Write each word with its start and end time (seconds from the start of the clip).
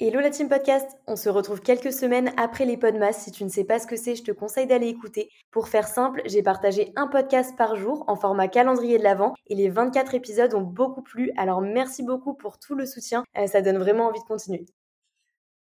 Hello 0.00 0.20
la 0.20 0.30
team 0.30 0.48
podcast, 0.48 0.96
on 1.08 1.16
se 1.16 1.28
retrouve 1.28 1.60
quelques 1.60 1.92
semaines 1.92 2.30
après 2.36 2.64
les 2.64 2.76
Podmas. 2.76 3.14
Si 3.14 3.32
tu 3.32 3.42
ne 3.42 3.48
sais 3.48 3.64
pas 3.64 3.80
ce 3.80 3.88
que 3.88 3.96
c'est, 3.96 4.14
je 4.14 4.22
te 4.22 4.30
conseille 4.30 4.68
d'aller 4.68 4.86
écouter. 4.86 5.28
Pour 5.50 5.66
faire 5.66 5.88
simple, 5.88 6.22
j'ai 6.24 6.40
partagé 6.40 6.92
un 6.94 7.08
podcast 7.08 7.56
par 7.56 7.74
jour 7.74 8.04
en 8.06 8.14
format 8.14 8.46
calendrier 8.46 8.98
de 8.98 9.02
l'avant 9.02 9.34
et 9.48 9.56
les 9.56 9.68
24 9.68 10.14
épisodes 10.14 10.54
ont 10.54 10.60
beaucoup 10.60 11.02
plu. 11.02 11.32
Alors 11.36 11.60
merci 11.60 12.04
beaucoup 12.04 12.34
pour 12.34 12.60
tout 12.60 12.76
le 12.76 12.86
soutien, 12.86 13.24
euh, 13.36 13.48
ça 13.48 13.60
donne 13.60 13.78
vraiment 13.78 14.06
envie 14.06 14.20
de 14.20 14.24
continuer. 14.24 14.66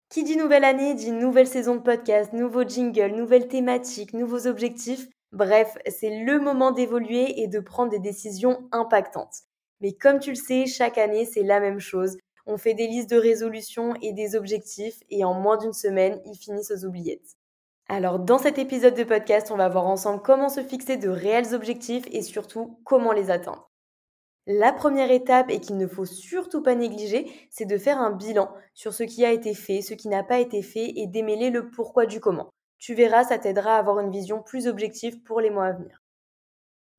Qui 0.07 0.23
dit 0.23 0.37
nouvelle 0.37 0.63
année 0.63 0.93
dit 0.93 1.11
nouvelle 1.11 1.47
saison 1.47 1.75
de 1.75 1.81
podcast, 1.81 2.31
nouveau 2.31 2.63
jingle, 2.63 3.11
nouvelles 3.13 3.49
thématiques, 3.49 4.13
nouveaux 4.13 4.47
objectifs. 4.47 5.07
Bref, 5.33 5.77
c'est 5.89 6.23
le 6.23 6.39
moment 6.39 6.71
d'évoluer 6.71 7.41
et 7.41 7.47
de 7.49 7.59
prendre 7.59 7.91
des 7.91 7.99
décisions 7.99 8.65
impactantes. 8.71 9.41
Mais 9.81 9.91
comme 9.91 10.19
tu 10.19 10.29
le 10.29 10.35
sais, 10.35 10.67
chaque 10.67 10.97
année, 10.97 11.25
c'est 11.25 11.43
la 11.43 11.59
même 11.59 11.79
chose. 11.79 12.15
On 12.45 12.57
fait 12.57 12.73
des 12.73 12.87
listes 12.87 13.09
de 13.09 13.17
résolutions 13.17 13.93
et 14.01 14.13
des 14.13 14.35
objectifs 14.35 14.99
et 15.09 15.23
en 15.23 15.33
moins 15.33 15.57
d'une 15.57 15.73
semaine, 15.73 16.19
ils 16.25 16.37
finissent 16.37 16.71
aux 16.71 16.85
oubliettes. 16.85 17.37
Alors 17.87 18.19
dans 18.19 18.37
cet 18.37 18.57
épisode 18.57 18.95
de 18.95 19.03
podcast, 19.03 19.51
on 19.51 19.57
va 19.57 19.69
voir 19.69 19.85
ensemble 19.85 20.21
comment 20.21 20.49
se 20.49 20.63
fixer 20.63 20.97
de 20.97 21.09
réels 21.09 21.53
objectifs 21.53 22.05
et 22.11 22.21
surtout 22.21 22.79
comment 22.83 23.11
les 23.11 23.29
atteindre. 23.29 23.69
La 24.47 24.73
première 24.73 25.11
étape 25.11 25.51
et 25.51 25.59
qu'il 25.59 25.77
ne 25.77 25.85
faut 25.85 26.05
surtout 26.05 26.63
pas 26.63 26.73
négliger, 26.73 27.31
c'est 27.51 27.65
de 27.65 27.77
faire 27.77 27.99
un 27.99 28.11
bilan 28.11 28.51
sur 28.73 28.93
ce 28.93 29.03
qui 29.03 29.23
a 29.23 29.31
été 29.31 29.53
fait, 29.53 29.81
ce 29.81 29.93
qui 29.93 30.07
n'a 30.07 30.23
pas 30.23 30.39
été 30.39 30.63
fait 30.63 30.93
et 30.95 31.05
démêler 31.05 31.51
le 31.51 31.69
pourquoi 31.69 32.05
du 32.07 32.19
comment. 32.19 32.49
Tu 32.79 32.95
verras, 32.95 33.25
ça 33.25 33.37
t'aidera 33.37 33.75
à 33.75 33.79
avoir 33.79 33.99
une 33.99 34.09
vision 34.09 34.41
plus 34.41 34.67
objective 34.67 35.21
pour 35.21 35.41
les 35.41 35.51
mois 35.51 35.65
à 35.65 35.73
venir. 35.73 36.01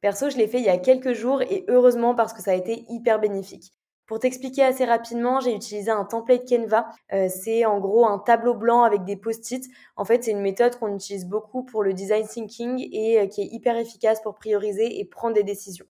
Perso, 0.01 0.31
je 0.31 0.37
l'ai 0.37 0.47
fait 0.47 0.59
il 0.59 0.65
y 0.65 0.69
a 0.69 0.79
quelques 0.79 1.15
jours 1.15 1.43
et 1.43 1.65
heureusement 1.69 2.15
parce 2.15 2.33
que 2.33 2.43
ça 2.43 2.53
a 2.53 2.55
été 2.55 2.85
hyper 2.89 3.19
bénéfique. 3.19 3.73
Pour 4.13 4.19
t'expliquer 4.19 4.63
assez 4.63 4.85
rapidement, 4.85 5.41
j'ai 5.41 5.55
utilisé 5.55 5.91
un 5.91 6.05
template 6.05 6.47
Canva. 6.47 6.85
Euh, 7.15 7.29
c'est 7.31 7.65
en 7.65 7.81
gros 7.81 8.05
un 8.05 8.19
tableau 8.19 8.53
blanc 8.53 8.83
avec 8.83 9.05
des 9.05 9.17
post-it. 9.17 9.65
En 9.97 10.05
fait, 10.05 10.25
c'est 10.25 10.33
une 10.33 10.43
méthode 10.43 10.79
qu'on 10.79 10.95
utilise 10.95 11.25
beaucoup 11.25 11.65
pour 11.65 11.83
le 11.83 11.95
design 11.95 12.29
thinking 12.29 12.87
et 12.93 13.21
euh, 13.21 13.27
qui 13.27 13.41
est 13.41 13.47
hyper 13.47 13.75
efficace 13.79 14.21
pour 14.21 14.35
prioriser 14.35 15.01
et 15.01 15.07
prendre 15.07 15.35
des 15.35 15.45
décisions. 15.45 15.87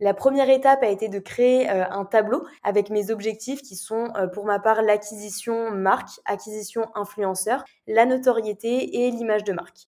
La 0.00 0.14
première 0.14 0.50
étape 0.50 0.82
a 0.82 0.88
été 0.88 1.08
de 1.08 1.20
créer 1.20 1.70
euh, 1.70 1.84
un 1.88 2.04
tableau 2.04 2.44
avec 2.64 2.90
mes 2.90 3.12
objectifs 3.12 3.62
qui 3.62 3.76
sont 3.76 4.12
pour 4.32 4.46
ma 4.46 4.58
part 4.58 4.82
l'acquisition 4.82 5.70
marque, 5.70 6.20
acquisition 6.24 6.88
influenceur, 6.96 7.64
la 7.86 8.04
notoriété 8.04 9.04
et 9.04 9.12
l'image 9.12 9.44
de 9.44 9.52
marque. 9.52 9.86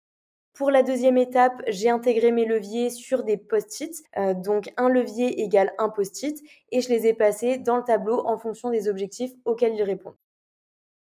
Pour 0.56 0.72
la 0.72 0.84
deuxième 0.84 1.18
étape, 1.18 1.62
j'ai 1.68 1.90
intégré 1.90 2.32
mes 2.32 2.46
leviers 2.46 2.90
sur 2.90 3.26
des 3.26 3.36
post-it, 3.36 4.02
euh, 4.16 4.34
donc 4.34 4.72
un 4.78 4.88
levier 4.88 5.42
égale 5.42 5.74
un 5.78 5.90
post-it, 5.90 6.42
et 6.72 6.80
je 6.80 6.88
les 6.88 7.08
ai 7.08 7.14
passés 7.14 7.58
dans 7.58 7.76
le 7.76 7.84
tableau 7.84 8.26
en 8.26 8.38
fonction 8.38 8.70
des 8.70 8.88
objectifs 8.88 9.34
auxquels 9.44 9.76
ils 9.76 9.84
répondent. 9.84 10.16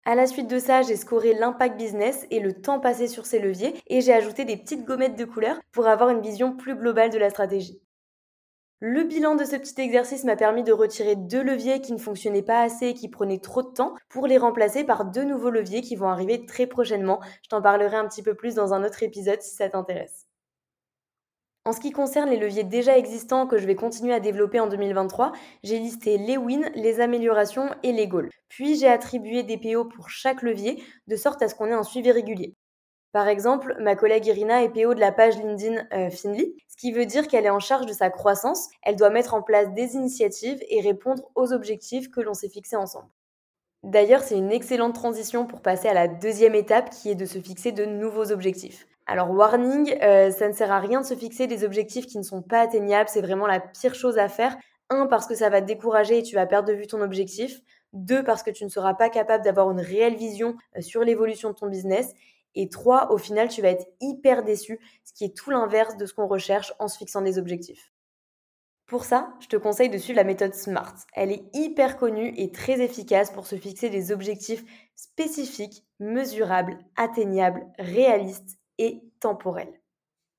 À 0.03 0.15
la 0.15 0.27
suite 0.27 0.49
de 0.49 0.59
ça, 0.59 0.81
j'ai 0.81 0.97
scoré 0.97 1.33
l'impact 1.33 1.77
business 1.77 2.27
et 2.29 2.41
le 2.41 2.61
temps 2.61 2.81
passé 2.81 3.07
sur 3.07 3.25
ces 3.25 3.39
leviers, 3.39 3.73
et 3.87 4.01
j'ai 4.01 4.11
ajouté 4.11 4.43
des 4.43 4.57
petites 4.57 4.83
gommettes 4.83 5.15
de 5.15 5.23
couleurs 5.23 5.61
pour 5.71 5.87
avoir 5.87 6.09
une 6.09 6.21
vision 6.21 6.53
plus 6.53 6.75
globale 6.75 7.09
de 7.09 7.17
la 7.17 7.29
stratégie. 7.29 7.79
Le 8.79 9.03
bilan 9.03 9.33
de 9.33 9.43
ce 9.43 9.55
petit 9.55 9.81
exercice 9.81 10.23
m'a 10.23 10.35
permis 10.35 10.63
de 10.63 10.71
retirer 10.71 11.15
deux 11.15 11.41
leviers 11.41 11.81
qui 11.81 11.93
ne 11.93 11.97
fonctionnaient 11.97 12.43
pas 12.43 12.61
assez 12.61 12.89
et 12.89 12.93
qui 12.93 13.09
prenaient 13.09 13.39
trop 13.39 13.63
de 13.63 13.73
temps 13.73 13.95
pour 14.07 14.27
les 14.27 14.37
remplacer 14.37 14.83
par 14.83 15.05
deux 15.05 15.23
nouveaux 15.23 15.49
leviers 15.49 15.81
qui 15.81 15.95
vont 15.95 16.09
arriver 16.09 16.45
très 16.45 16.67
prochainement. 16.67 17.19
Je 17.41 17.49
t'en 17.49 17.59
parlerai 17.59 17.97
un 17.97 18.07
petit 18.07 18.21
peu 18.21 18.35
plus 18.35 18.53
dans 18.53 18.75
un 18.75 18.83
autre 18.83 19.01
épisode 19.01 19.41
si 19.41 19.55
ça 19.55 19.67
t'intéresse. 19.67 20.27
En 21.65 21.73
ce 21.73 21.79
qui 21.79 21.91
concerne 21.91 22.29
les 22.29 22.37
leviers 22.37 22.63
déjà 22.63 22.95
existants 22.95 23.47
que 23.47 23.57
je 23.57 23.65
vais 23.65 23.73
continuer 23.73 24.13
à 24.13 24.19
développer 24.19 24.59
en 24.59 24.67
2023, 24.67 25.31
j'ai 25.63 25.79
listé 25.79 26.19
les 26.19 26.37
wins, 26.37 26.69
les 26.75 26.99
améliorations 26.99 27.71
et 27.81 27.91
les 27.91 28.07
goals. 28.07 28.29
Puis 28.47 28.75
j'ai 28.77 28.87
attribué 28.87 29.41
des 29.41 29.57
PO 29.57 29.85
pour 29.85 30.09
chaque 30.09 30.43
levier 30.43 30.83
de 31.07 31.15
sorte 31.15 31.41
à 31.41 31.49
ce 31.49 31.55
qu'on 31.55 31.65
ait 31.65 31.73
un 31.73 31.83
suivi 31.83 32.11
régulier. 32.11 32.53
Par 33.11 33.27
exemple, 33.27 33.75
ma 33.79 33.95
collègue 33.95 34.25
Irina 34.27 34.63
est 34.63 34.69
PO 34.69 34.93
de 34.93 34.99
la 34.99 35.11
page 35.11 35.37
LinkedIn 35.37 35.87
euh, 35.93 36.09
Finly, 36.09 36.55
ce 36.67 36.75
qui 36.77 36.91
veut 36.91 37.05
dire 37.05 37.27
qu'elle 37.27 37.45
est 37.45 37.49
en 37.49 37.59
charge 37.59 37.85
de 37.85 37.93
sa 37.93 38.09
croissance, 38.09 38.69
elle 38.83 38.95
doit 38.95 39.09
mettre 39.09 39.33
en 39.33 39.41
place 39.41 39.73
des 39.73 39.95
initiatives 39.95 40.59
et 40.69 40.81
répondre 40.81 41.23
aux 41.35 41.53
objectifs 41.53 42.11
que 42.11 42.21
l'on 42.21 42.33
s'est 42.33 42.49
fixés 42.49 42.75
ensemble. 42.75 43.09
D'ailleurs, 43.83 44.21
c'est 44.21 44.37
une 44.37 44.51
excellente 44.51 44.95
transition 44.95 45.45
pour 45.45 45.61
passer 45.61 45.87
à 45.87 45.93
la 45.93 46.07
deuxième 46.07 46.55
étape 46.55 46.89
qui 46.89 47.09
est 47.09 47.15
de 47.15 47.25
se 47.25 47.39
fixer 47.39 47.71
de 47.71 47.85
nouveaux 47.85 48.31
objectifs. 48.31 48.85
Alors 49.05 49.31
warning, 49.31 49.97
euh, 50.01 50.31
ça 50.31 50.49
ne 50.49 50.53
sert 50.53 50.71
à 50.71 50.79
rien 50.79 50.99
de 51.01 51.05
se 51.05 51.15
fixer 51.15 51.47
des 51.47 51.63
objectifs 51.63 52.05
qui 52.05 52.17
ne 52.17 52.23
sont 52.23 52.41
pas 52.41 52.59
atteignables, 52.59 53.09
c'est 53.09 53.21
vraiment 53.21 53.47
la 53.47 53.61
pire 53.61 53.95
chose 53.95 54.17
à 54.17 54.27
faire. 54.27 54.57
Un, 54.89 55.05
parce 55.05 55.25
que 55.27 55.35
ça 55.35 55.49
va 55.49 55.61
te 55.61 55.65
décourager 55.65 56.19
et 56.19 56.23
tu 56.23 56.35
vas 56.35 56.45
perdre 56.45 56.69
de 56.69 56.73
vue 56.73 56.87
ton 56.87 57.01
objectif. 57.01 57.61
Deux, 57.93 58.23
parce 58.23 58.43
que 58.43 58.51
tu 58.51 58.63
ne 58.65 58.69
seras 58.69 58.93
pas 58.93 59.09
capable 59.09 59.43
d'avoir 59.43 59.71
une 59.71 59.79
réelle 59.79 60.15
vision 60.15 60.55
euh, 60.77 60.81
sur 60.81 61.03
l'évolution 61.03 61.49
de 61.49 61.55
ton 61.55 61.67
business. 61.67 62.13
Et 62.59 62.69
trois, 62.69 63.11
au 63.11 63.19
final, 63.19 63.49
tu 63.49 63.61
vas 63.61 63.69
être 63.69 63.87
hyper 64.01 64.43
déçu, 64.43 64.79
ce 65.05 65.13
qui 65.13 65.23
est 65.23 65.37
tout 65.37 65.51
l'inverse 65.51 65.95
de 65.95 66.07
ce 66.07 66.13
qu'on 66.15 66.27
recherche 66.27 66.73
en 66.79 66.87
se 66.87 66.97
fixant 66.97 67.21
des 67.21 67.37
objectifs. 67.37 67.93
Pour 68.87 69.05
ça, 69.05 69.31
je 69.39 69.47
te 69.47 69.57
conseille 69.57 69.91
de 69.91 69.97
suivre 69.99 70.17
la 70.17 70.23
méthode 70.23 70.55
SMART. 70.55 70.95
Elle 71.13 71.31
est 71.31 71.43
hyper 71.53 71.97
connue 71.97 72.33
et 72.35 72.51
très 72.51 72.81
efficace 72.81 73.29
pour 73.29 73.45
se 73.45 73.57
fixer 73.57 73.91
des 73.91 74.11
objectifs 74.11 74.63
spécifiques, 74.95 75.85
mesurables, 75.99 76.79
atteignables, 76.95 77.67
réalistes 77.77 78.57
et 78.79 79.03
temporels. 79.19 79.79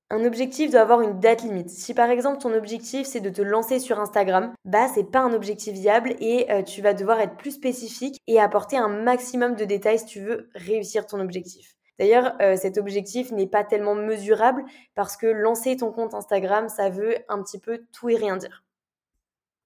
Un 0.09 0.25
objectif 0.25 0.71
doit 0.71 0.81
avoir 0.81 0.99
une 0.99 1.21
date 1.21 1.43
limite. 1.43 1.69
Si 1.69 1.93
par 1.93 2.09
exemple 2.09 2.41
ton 2.41 2.53
objectif 2.53 3.07
c'est 3.07 3.21
de 3.21 3.29
te 3.29 3.43
lancer 3.43 3.79
sur 3.79 3.99
Instagram, 3.99 4.51
bah 4.65 4.87
c'est 4.93 5.09
pas 5.09 5.19
un 5.19 5.33
objectif 5.33 5.73
viable 5.73 6.15
et 6.19 6.51
euh, 6.51 6.63
tu 6.63 6.81
vas 6.81 6.95
devoir 6.95 7.21
être 7.21 7.37
plus 7.37 7.51
spécifique 7.51 8.19
et 8.27 8.41
apporter 8.41 8.75
un 8.75 8.89
maximum 8.89 9.55
de 9.55 9.63
détails 9.63 9.99
si 9.99 10.05
tu 10.05 10.19
veux 10.19 10.49
réussir 10.55 11.05
ton 11.05 11.19
objectif. 11.21 11.78
D'ailleurs, 11.99 12.33
euh, 12.41 12.55
cet 12.55 12.77
objectif 12.77 13.31
n'est 13.31 13.45
pas 13.45 13.65
tellement 13.65 13.93
mesurable 13.93 14.63
parce 14.95 15.17
que 15.17 15.27
lancer 15.27 15.75
ton 15.75 15.91
compte 15.91 16.13
Instagram, 16.13 16.69
ça 16.69 16.89
veut 16.89 17.15
un 17.27 17.43
petit 17.43 17.59
peu 17.59 17.83
tout 17.91 18.09
et 18.09 18.15
rien 18.15 18.37
dire. 18.37 18.63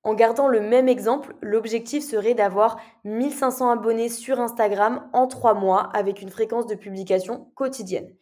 En 0.01 0.15
gardant 0.15 0.47
le 0.47 0.59
même 0.59 0.89
exemple, 0.89 1.35
l'objectif 1.41 2.03
serait 2.03 2.33
d'avoir 2.33 2.77
1500 3.05 3.69
abonnés 3.69 4.09
sur 4.09 4.41
Instagram 4.41 5.07
en 5.13 5.27
3 5.27 5.53
mois 5.53 5.83
avec 5.93 6.21
une 6.21 6.31
fréquence 6.31 6.65
de 6.65 6.75
publication 6.75 7.51
quotidienne. 7.55 8.13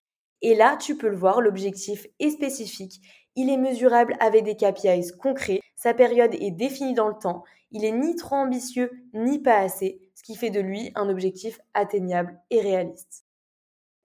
Et 0.41 0.55
là, 0.55 0.78
tu 0.78 0.97
peux 0.97 1.09
le 1.09 1.16
voir, 1.16 1.41
l'objectif 1.41 2.05
est 2.19 2.31
spécifique, 2.31 3.01
il 3.35 3.49
est 3.49 3.57
mesurable 3.57 4.16
avec 4.19 4.43
des 4.43 4.55
KPIs 4.55 5.13
concrets, 5.17 5.61
sa 5.75 5.93
période 5.93 6.35
est 6.35 6.51
définie 6.51 6.93
dans 6.93 7.07
le 7.07 7.17
temps, 7.17 7.43
il 7.72 7.85
est 7.85 7.91
ni 7.91 8.16
trop 8.16 8.35
ambitieux 8.35 8.91
ni 9.13 9.39
pas 9.39 9.57
assez, 9.57 10.01
ce 10.16 10.23
qui 10.23 10.35
fait 10.35 10.49
de 10.49 10.59
lui 10.59 10.91
un 10.95 11.09
objectif 11.09 11.59
atteignable 11.73 12.39
et 12.49 12.59
réaliste. 12.59 13.25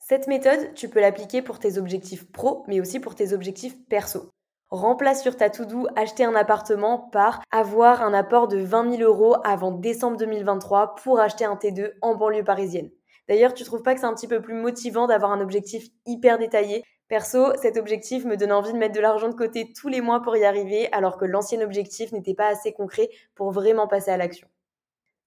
Cette 0.09 0.28
méthode, 0.28 0.72
tu 0.75 0.89
peux 0.89 1.00
l'appliquer 1.00 1.43
pour 1.43 1.59
tes 1.59 1.78
objectifs 1.78 2.31
pro, 2.31 2.62
mais 2.69 2.78
aussi 2.78 3.00
pour 3.00 3.17
tes 3.17 3.33
objectifs 3.33 3.75
perso. 3.89 4.31
Remplace 4.71 5.21
sur 5.21 5.37
ta 5.37 5.50
to-do 5.50 5.89
acheter 5.97 6.22
un 6.22 6.37
appartement 6.37 7.00
par 7.11 7.43
avoir 7.50 8.03
un 8.03 8.15
apport 8.15 8.47
de 8.47 8.58
20 8.58 8.99
000 8.99 9.03
euros 9.03 9.35
avant 9.43 9.73
décembre 9.73 10.17
2023 10.17 10.94
pour 11.03 11.19
acheter 11.19 11.44
un 11.44 11.56
T2 11.56 11.94
en 12.03 12.14
banlieue 12.14 12.44
parisienne. 12.44 12.93
D'ailleurs, 13.29 13.53
tu 13.53 13.64
trouves 13.64 13.82
pas 13.82 13.94
que 13.94 14.00
c'est 14.00 14.06
un 14.06 14.14
petit 14.14 14.29
peu 14.29 14.41
plus 14.41 14.55
motivant 14.55 15.08
d'avoir 15.08 15.32
un 15.32 15.41
objectif 15.41 15.88
hyper 16.06 16.38
détaillé? 16.38 16.85
Perso, 17.08 17.56
cet 17.61 17.76
objectif 17.76 18.25
me 18.25 18.37
donne 18.37 18.53
envie 18.53 18.73
de 18.73 18.79
mettre 18.79 18.94
de 18.94 19.00
l'argent 19.00 19.29
de 19.29 19.35
côté 19.35 19.73
tous 19.73 19.88
les 19.88 20.03
mois 20.03 20.23
pour 20.23 20.37
y 20.37 20.44
arriver, 20.44 20.88
alors 20.93 21.17
que 21.17 21.25
l'ancien 21.25 21.61
objectif 21.62 22.12
n'était 22.12 22.35
pas 22.35 22.47
assez 22.47 22.73
concret 22.73 23.08
pour 23.35 23.50
vraiment 23.50 23.88
passer 23.88 24.12
à 24.12 24.17
l'action. 24.17 24.47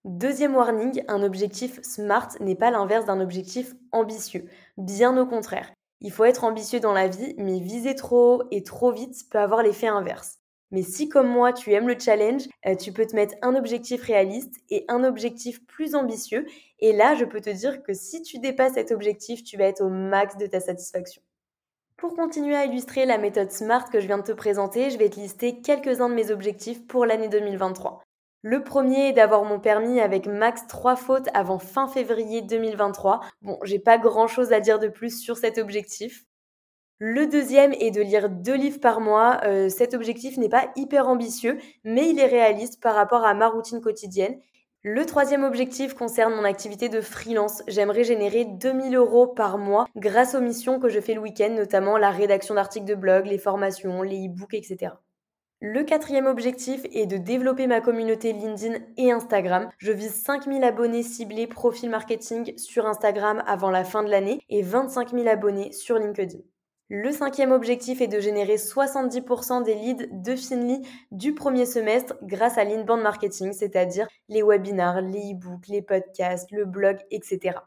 Deuxième 0.06 0.56
warning, 0.56 1.04
un 1.10 1.24
objectif 1.24 1.81
SMART 1.84 2.30
n'est 2.40 2.56
pas 2.56 2.72
l'inverse 2.72 3.04
d'un 3.04 3.19
objectif 3.19 3.75
ambitieux. 3.92 4.46
Bien 4.78 5.18
au 5.18 5.25
contraire. 5.25 5.74
Il 6.00 6.13
faut 6.13 6.24
être 6.24 6.46
ambitieux 6.46 6.80
dans 6.80 6.94
la 6.94 7.10
vie, 7.10 7.36
mais 7.38 7.60
viser 7.60 7.96
trop 7.96 8.36
haut 8.36 8.44
et 8.50 8.63
trop 8.63 8.94
vite 8.94 9.30
peut 9.30 9.40
avoir 9.40 9.62
l'effet 9.62 9.88
inverse. 9.88 10.38
Mais 10.72 10.84
si 10.84 11.10
comme 11.10 11.28
moi 11.28 11.51
tu 11.51 11.74
aimes 11.74 11.90
le 11.90 12.00
challenge, 12.00 12.44
euh, 12.66 12.75
tu 12.75 12.94
peux 12.94 13.06
te 13.06 13.16
mettre 13.16 13.36
un 13.42 13.56
objectif 13.56 14.01
réaliste 14.04 14.54
et 14.69 14.86
un 14.88 15.04
objectif 15.04 15.66
plus 15.66 15.96
ambitieux. 15.96 16.45
Et 16.80 16.94
là, 16.94 17.16
je 17.16 17.25
peux 17.25 17.42
te 17.42 17.50
dire 17.50 17.84
que 17.84 17.94
si 17.94 18.22
tu 18.22 18.40
dépasses 18.40 18.75
cet 18.75 18.92
objectif, 18.92 19.44
tu 19.44 19.57
vas 19.57 19.66
être 19.66 19.81
au 19.81 19.90
max 19.90 20.38
de 20.38 20.45
ta 20.45 20.62
satisfaction. 20.62 21.22
Pour 21.98 22.16
continuer 22.16 22.56
à 22.56 22.63
illustrer 22.63 23.06
la 23.06 23.18
méthode 23.18 23.52
SMART 23.52 23.90
que 23.90 24.00
je 24.00 24.07
viens 24.07 24.19
de 24.19 24.24
te 24.24 24.31
présenter, 24.31 24.92
je 24.92 24.98
vais 24.98 25.10
te 25.10 25.19
lister 25.19 25.60
quelques-uns 25.60 26.07
de 26.07 26.13
mes 26.13 26.31
objectifs 26.31 26.88
pour 26.88 27.06
l'année 27.06 27.28
2023. 27.28 28.02
Le 28.42 28.64
premier 28.64 29.10
est 29.10 29.14
d'avoir 29.14 29.44
mon 29.44 29.60
permis 29.60 30.00
avec 30.00 30.26
max 30.26 30.66
3 30.68 30.96
fautes 30.96 31.28
avant 31.34 31.60
fin 31.60 31.90
février 31.90 32.42
2023. 32.42 33.20
Bon, 33.42 33.60
j'ai 33.64 33.80
pas 33.80 33.98
grand 33.98 34.28
chose 34.28 34.54
à 34.54 34.62
dire 34.62 34.80
de 34.80 34.88
plus 34.88 35.20
sur 35.20 35.36
cet 35.36 35.58
objectif. 35.58 36.24
Le 37.00 37.28
deuxième 37.28 37.74
est 37.74 37.92
de 37.92 38.02
lire 38.02 38.30
deux 38.30 38.56
livres 38.56 38.80
par 38.80 39.02
mois. 39.02 39.42
Euh, 39.44 39.68
cet 39.68 39.94
objectif 39.94 40.38
n'est 40.38 40.48
pas 40.48 40.72
hyper 40.78 41.10
ambitieux, 41.10 41.58
mais 41.84 42.10
il 42.10 42.18
est 42.18 42.28
réaliste 42.28 42.82
par 42.82 42.96
rapport 42.96 43.26
à 43.26 43.34
ma 43.34 43.50
routine 43.50 43.82
quotidienne. 43.82 44.40
Le 44.84 45.06
troisième 45.06 45.44
objectif 45.44 45.94
concerne 45.94 46.34
mon 46.34 46.46
activité 46.46 46.88
de 46.88 47.02
freelance. 47.02 47.62
J'aimerais 47.68 48.06
générer 48.06 48.46
2000 48.46 48.96
euros 48.96 49.28
par 49.28 49.58
mois 49.58 49.86
grâce 49.98 50.34
aux 50.34 50.40
missions 50.40 50.80
que 50.80 50.88
je 50.88 51.02
fais 51.02 51.14
le 51.14 51.20
week-end, 51.20 51.50
notamment 51.50 51.98
la 51.98 52.10
rédaction 52.12 52.56
d'articles 52.56 52.86
de 52.86 52.96
blog, 52.96 53.26
les 53.26 53.38
formations, 53.38 54.02
les 54.02 54.28
e-books, 54.28 54.54
etc. 54.54 54.94
Le 55.62 55.84
quatrième 55.84 56.26
objectif 56.26 56.86
est 56.94 57.06
de 57.06 57.18
développer 57.18 57.68
ma 57.68 57.82
communauté 57.82 58.32
LinkedIn 58.32 58.78
et 58.96 59.12
Instagram. 59.12 59.70
Je 59.78 59.92
vise 59.92 60.14
5000 60.14 60.64
abonnés 60.64 61.04
ciblés 61.04 61.48
profil 61.48 61.90
marketing 61.90 62.58
sur 62.58 62.86
Instagram 62.86 63.44
avant 63.46 63.70
la 63.70 63.84
fin 63.84 64.02
de 64.02 64.10
l'année 64.10 64.40
et 64.48 64.62
25 64.62 65.12
000 65.12 65.28
abonnés 65.28 65.74
sur 65.74 65.98
LinkedIn. 65.98 66.40
Le 66.88 67.12
cinquième 67.12 67.52
objectif 67.52 68.00
est 68.00 68.08
de 68.08 68.22
générer 68.22 68.56
70% 68.56 69.62
des 69.64 69.76
leads 69.76 70.08
de 70.12 70.36
Finly 70.38 70.82
du 71.12 71.36
premier 71.36 71.66
semestre 71.66 72.16
grâce 72.24 72.58
à 72.58 72.64
l'inbound 72.64 73.04
marketing, 73.04 73.52
c'est-à-dire 73.52 74.08
les 74.30 74.42
webinars, 74.42 75.02
les 75.02 75.34
e-books, 75.34 75.68
les 75.68 75.82
podcasts, 75.82 76.50
le 76.52 76.64
blog, 76.64 77.00
etc. 77.12 77.58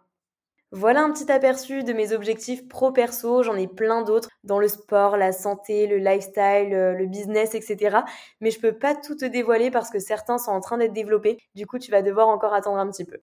Voilà 0.75 1.03
un 1.03 1.13
petit 1.13 1.31
aperçu 1.31 1.85
de 1.85 1.93
mes 1.93 2.15
objectifs 2.15 2.67
pro-perso, 2.67 3.43
j'en 3.43 3.57
ai 3.57 3.67
plein 3.67 4.01
d'autres 4.01 4.31
dans 4.43 4.59
le 4.59 4.69
sport, 4.69 5.19
la 5.19 5.31
santé, 5.31 5.87
le 5.87 5.99
lifestyle, 5.99 6.73
euh, 6.73 6.95
le 6.95 7.05
business, 7.05 7.55
etc. 7.55 7.99
Mais 8.41 8.51
je 8.51 8.59
peux 8.59 8.73
pas 8.73 8.95
tout 8.95 9.15
te 9.15 9.27
dévoiler 9.27 9.71
parce 9.71 9.91
que 9.91 9.99
certains 9.99 10.39
sont 10.39 10.51
en 10.51 10.61
train 10.61 10.79
d'être 10.79 10.95
développés, 10.95 11.37
du 11.55 11.67
coup 11.67 11.79
tu 11.79 11.91
vas 11.91 12.01
devoir 12.01 12.29
encore 12.29 12.55
attendre 12.55 12.79
un 12.79 12.91
petit 12.91 13.05
peu. 13.05 13.19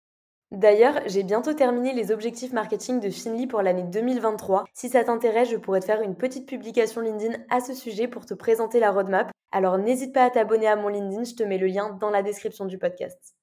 D'ailleurs, 0.52 1.02
j'ai 1.08 1.24
bientôt 1.24 1.54
terminé 1.54 1.92
les 1.92 2.12
objectifs 2.12 2.54
marketing 2.54 3.00
de 3.00 3.10
Finly 3.10 3.48
pour 3.48 3.64
l'année 3.64 3.84
2023. 3.84 4.66
Si 4.74 4.90
ça 4.90 5.04
t'intéresse, 5.04 5.50
je 5.50 5.58
pourrais 5.58 5.80
te 5.80 5.86
faire 5.86 6.02
une 6.02 6.16
petite 6.16 6.48
publication 6.48 7.02
LinkedIn 7.02 7.36
à 7.50 7.62
ce 7.62 7.74
sujet 7.74 8.08
pour 8.08 8.28
te 8.28 8.36
présenter 8.36 8.80
la 8.80 8.92
roadmap. 8.92 9.32
Alors 9.52 9.80
n'hésite 9.80 10.14
pas 10.14 10.24
à 10.24 10.30
t'abonner 10.30 10.68
à 10.68 10.76
mon 10.76 10.90
LinkedIn, 10.90 11.24
je 11.24 11.34
te 11.34 11.44
mets 11.44 11.58
le 11.58 11.68
lien 11.68 11.98
dans 12.00 12.12
la 12.12 12.22
description 12.22 12.66
du 12.66 12.78
podcast. 12.78 13.39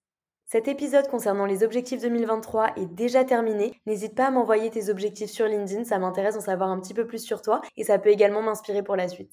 Cet 0.48 0.68
épisode 0.68 1.08
concernant 1.08 1.44
les 1.44 1.64
objectifs 1.64 2.00
2023 2.00 2.76
est 2.76 2.86
déjà 2.86 3.24
terminé. 3.24 3.72
N'hésite 3.84 4.14
pas 4.14 4.26
à 4.26 4.30
m'envoyer 4.30 4.70
tes 4.70 4.90
objectifs 4.90 5.30
sur 5.30 5.46
LinkedIn, 5.46 5.82
ça 5.82 5.98
m'intéresse 5.98 6.36
d'en 6.36 6.40
savoir 6.40 6.70
un 6.70 6.78
petit 6.78 6.94
peu 6.94 7.04
plus 7.04 7.18
sur 7.18 7.42
toi 7.42 7.62
et 7.76 7.82
ça 7.82 7.98
peut 7.98 8.10
également 8.10 8.42
m'inspirer 8.42 8.84
pour 8.84 8.94
la 8.94 9.08
suite. 9.08 9.32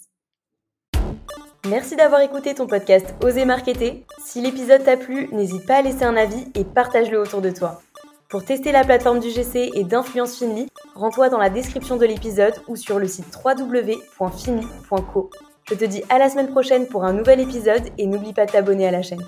Merci 1.69 1.95
d'avoir 1.95 2.21
écouté 2.21 2.56
ton 2.56 2.65
podcast 2.65 3.13
Oser 3.24 3.45
Marketer. 3.45 4.07
Si 4.25 4.42
l'épisode 4.42 4.83
t'a 4.83 4.98
plu, 4.98 5.30
n'hésite 5.31 5.68
pas 5.68 5.75
à 5.75 5.81
laisser 5.83 6.04
un 6.04 6.18
avis 6.18 6.48
et 6.56 6.63
partage-le 6.63 7.19
autour 7.19 7.42
de 7.42 7.51
toi. 7.51 7.80
Pour 8.27 8.44
tester 8.44 8.71
la 8.71 8.83
plateforme 8.83 9.19
du 9.19 9.30
GC 9.30 9.69
et 9.75 9.83
d'Influence 9.83 10.39
Finly, 10.39 10.68
rends-toi 10.95 11.30
dans 11.30 11.38
la 11.38 11.51
description 11.51 11.95
de 11.95 12.07
l'épisode 12.07 12.56
ou 12.68 12.75
sur 12.75 12.98
le 12.98 13.06
site 13.06 13.38
www.finly.co. 13.45 15.30
Je 15.69 15.75
te 15.75 15.86
dis 15.86 16.01
à 16.10 16.18
la 16.18 16.30
semaine 16.30 16.50
prochaine 16.50 16.88
pour 16.88 17.04
un 17.04 17.13
nouvel 17.13 17.39
épisode 17.39 17.83
et 18.00 18.07
n'oublie 18.07 18.33
pas 18.33 18.48
de 18.48 18.51
t'abonner 18.51 18.88
à 18.88 18.92
la 18.92 19.04
chaîne. 19.04 19.24